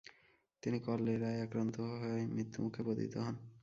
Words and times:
তিনি 0.63 0.77
কলেরায় 0.79 1.43
আক্রান্ত 1.43 1.75
হয় 1.93 2.23
মৃত্যুমুখে 2.27 2.81
পতিত 2.83 3.13
হন। 3.17 3.35